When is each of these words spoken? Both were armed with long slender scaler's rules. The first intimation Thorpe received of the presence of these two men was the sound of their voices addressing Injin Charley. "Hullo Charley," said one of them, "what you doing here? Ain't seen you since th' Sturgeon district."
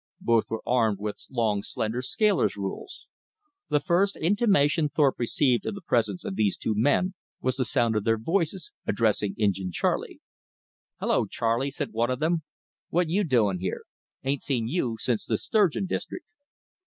Both 0.21 0.45
were 0.49 0.63
armed 0.65 0.97
with 0.97 1.27
long 1.29 1.61
slender 1.61 2.01
scaler's 2.01 2.57
rules. 2.57 3.05
The 3.69 3.79
first 3.79 4.15
intimation 4.15 4.89
Thorpe 4.89 5.19
received 5.19 5.67
of 5.67 5.75
the 5.75 5.81
presence 5.87 6.25
of 6.25 6.35
these 6.35 6.57
two 6.57 6.73
men 6.75 7.13
was 7.39 7.55
the 7.55 7.65
sound 7.65 7.95
of 7.95 8.03
their 8.03 8.17
voices 8.17 8.71
addressing 8.87 9.35
Injin 9.37 9.71
Charley. 9.71 10.19
"Hullo 10.99 11.27
Charley," 11.29 11.69
said 11.69 11.91
one 11.91 12.09
of 12.09 12.17
them, 12.17 12.41
"what 12.89 13.09
you 13.09 13.23
doing 13.23 13.59
here? 13.59 13.83
Ain't 14.23 14.41
seen 14.41 14.67
you 14.67 14.97
since 14.99 15.23
th' 15.23 15.37
Sturgeon 15.37 15.85
district." 15.85 16.33